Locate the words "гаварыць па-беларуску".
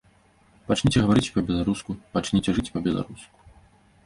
1.03-1.95